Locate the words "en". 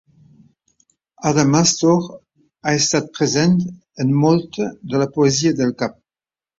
4.05-4.19